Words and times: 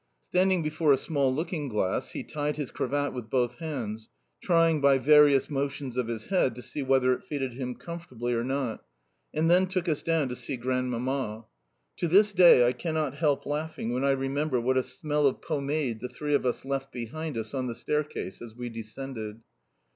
Standing 0.23 0.63
before 0.63 0.91
a 0.91 0.97
small 0.97 1.31
looking 1.31 1.69
glass, 1.69 2.13
he 2.13 2.23
tied 2.23 2.57
his 2.57 2.71
cravat 2.71 3.13
with 3.13 3.29
both 3.29 3.59
hands 3.59 4.09
trying, 4.41 4.81
by 4.81 4.97
various 4.97 5.47
motions 5.47 5.95
of 5.95 6.07
his 6.07 6.29
head, 6.29 6.55
to 6.55 6.63
see 6.63 6.81
whether 6.81 7.13
it 7.13 7.23
fitted 7.23 7.53
him 7.53 7.75
comfortably 7.75 8.33
or 8.33 8.43
not 8.43 8.83
and 9.31 9.47
then 9.47 9.67
took 9.67 9.87
us 9.87 10.01
down 10.01 10.27
to 10.29 10.35
see 10.35 10.57
Grandmamma. 10.57 11.45
To 11.97 12.07
this 12.07 12.33
day 12.33 12.67
I 12.67 12.73
cannot 12.73 13.13
help 13.17 13.45
laughing 13.45 13.93
when 13.93 14.03
I 14.03 14.09
remember 14.09 14.59
what 14.59 14.75
a 14.75 14.81
smell 14.81 15.27
of 15.27 15.39
pomade 15.39 15.99
the 15.99 16.09
three 16.09 16.33
of 16.33 16.47
us 16.47 16.65
left 16.65 16.91
behind 16.91 17.37
us 17.37 17.53
on 17.53 17.67
the 17.67 17.75
staircase 17.75 18.41
as 18.41 18.55
we 18.55 18.69
descended. 18.69 19.41